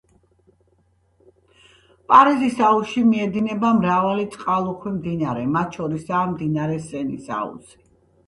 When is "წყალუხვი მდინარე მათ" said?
4.37-5.77